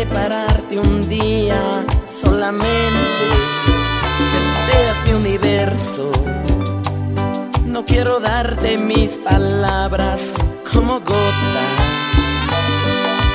[0.00, 1.84] separarte un día
[2.22, 3.24] solamente
[4.30, 6.10] que seas mi universo.
[7.66, 10.22] No quiero darte mis palabras
[10.72, 11.70] como gotas.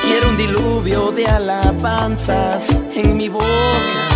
[0.02, 2.64] Quiero un diluvio de alabanzas
[2.96, 4.15] en mi boca.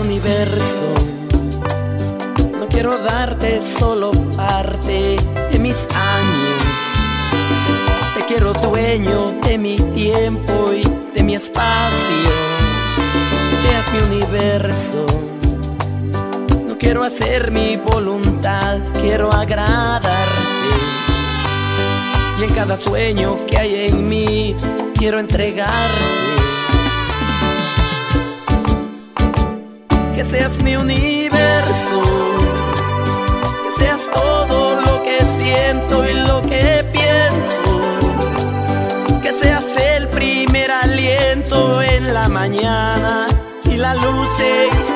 [0.00, 0.94] Universo.
[2.58, 5.16] No quiero darte solo parte
[5.50, 6.62] de mis años.
[8.16, 10.82] Te quiero dueño de mi tiempo y
[11.14, 12.30] de mi espacio.
[13.62, 15.06] Seas mi universo.
[16.66, 20.08] No quiero hacer mi voluntad, quiero agradarte.
[22.38, 24.56] Y en cada sueño que hay en mí,
[24.94, 26.29] quiero entregarte.
[30.22, 32.02] Que seas mi universo,
[33.64, 37.80] que seas todo lo que siento y lo que pienso,
[39.22, 43.26] que seas el primer aliento en la mañana
[43.64, 44.89] y la luz en